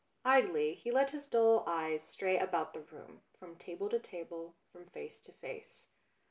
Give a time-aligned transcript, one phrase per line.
[0.25, 4.87] Idly he let his dull eyes stray about the room, from table to table, from
[4.87, 5.89] face to face.